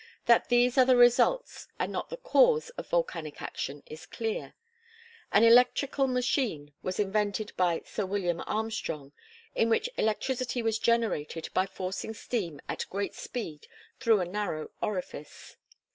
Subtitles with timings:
[0.25, 4.55] That these are the result and not the cause of volcanic action is clear.
[5.31, 9.11] An electrical machine was invented by Sir William Armstrong,
[9.53, 13.67] in which electricity was generated by forcing steam at great speed
[13.99, 15.55] through a narrow orifice.